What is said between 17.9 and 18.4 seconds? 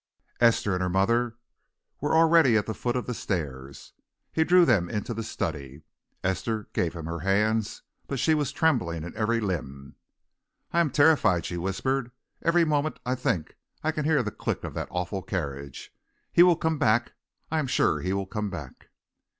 he will